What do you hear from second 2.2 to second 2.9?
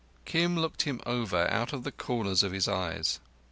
of his